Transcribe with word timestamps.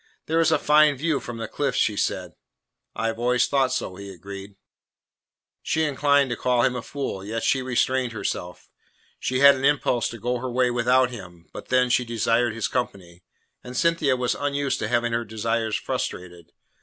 "There 0.25 0.39
is 0.39 0.51
a 0.51 0.57
fine 0.57 0.95
view 0.97 1.19
from 1.19 1.37
the 1.37 1.47
cliffs," 1.47 1.79
said 2.03 2.31
she. 2.33 2.37
"I 2.95 3.05
have 3.05 3.19
always 3.19 3.45
thought 3.47 3.71
so," 3.71 3.97
he 3.97 4.11
agreed. 4.11 4.55
She 5.61 5.83
inclined 5.83 6.31
to 6.31 6.35
call 6.35 6.63
him 6.63 6.75
a 6.75 6.81
fool; 6.81 7.23
yet 7.23 7.43
she 7.43 7.61
restrained 7.61 8.11
herself. 8.11 8.67
She 9.19 9.41
had 9.41 9.53
an 9.53 9.63
impulse 9.63 10.09
to 10.09 10.17
go 10.17 10.39
her 10.39 10.49
way 10.49 10.71
without 10.71 11.11
him; 11.11 11.45
but, 11.53 11.67
then, 11.67 11.91
she 11.91 12.03
desired 12.03 12.55
his 12.55 12.67
company, 12.67 13.21
and 13.63 13.77
Cynthia 13.77 14.15
was 14.15 14.33
unused 14.33 14.79
to 14.79 14.87
having 14.87 15.11
her 15.13 15.23
desires 15.23 15.75
frustrated. 15.75 16.51